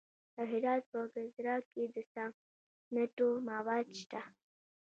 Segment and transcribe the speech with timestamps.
[0.35, 4.21] د هرات په ګذره کې د سمنټو مواد شته.